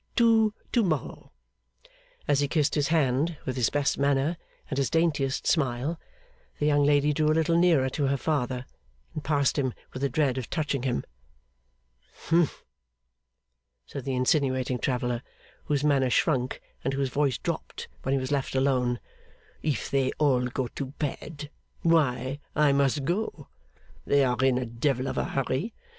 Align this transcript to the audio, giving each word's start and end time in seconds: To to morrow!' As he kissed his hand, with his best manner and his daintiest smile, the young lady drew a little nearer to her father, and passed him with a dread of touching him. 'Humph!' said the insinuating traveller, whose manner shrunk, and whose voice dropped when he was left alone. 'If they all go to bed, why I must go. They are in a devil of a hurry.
To 0.15 0.51
to 0.71 0.83
morrow!' 0.83 1.31
As 2.27 2.39
he 2.39 2.47
kissed 2.47 2.73
his 2.73 2.87
hand, 2.87 3.37
with 3.45 3.55
his 3.55 3.69
best 3.69 3.99
manner 3.99 4.35
and 4.67 4.79
his 4.79 4.89
daintiest 4.89 5.45
smile, 5.45 5.99
the 6.57 6.65
young 6.65 6.83
lady 6.83 7.13
drew 7.13 7.27
a 7.27 7.37
little 7.37 7.55
nearer 7.55 7.87
to 7.91 8.07
her 8.07 8.17
father, 8.17 8.65
and 9.13 9.23
passed 9.23 9.59
him 9.59 9.75
with 9.93 10.03
a 10.03 10.09
dread 10.09 10.39
of 10.39 10.49
touching 10.49 10.81
him. 10.81 11.03
'Humph!' 12.23 12.65
said 13.85 14.03
the 14.03 14.15
insinuating 14.15 14.79
traveller, 14.79 15.21
whose 15.65 15.83
manner 15.83 16.09
shrunk, 16.09 16.63
and 16.83 16.95
whose 16.95 17.09
voice 17.09 17.37
dropped 17.37 17.87
when 18.01 18.11
he 18.15 18.19
was 18.19 18.31
left 18.31 18.55
alone. 18.55 18.99
'If 19.61 19.91
they 19.91 20.11
all 20.17 20.47
go 20.47 20.65
to 20.69 20.87
bed, 20.87 21.51
why 21.83 22.39
I 22.55 22.71
must 22.73 23.05
go. 23.05 23.49
They 24.07 24.23
are 24.23 24.43
in 24.43 24.57
a 24.57 24.65
devil 24.65 25.07
of 25.07 25.19
a 25.19 25.25
hurry. 25.25 25.75